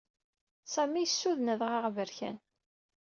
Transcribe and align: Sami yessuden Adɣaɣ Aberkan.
Sami 0.73 1.01
yessuden 1.03 1.51
Adɣaɣ 1.53 1.83
Aberkan. 1.89 2.37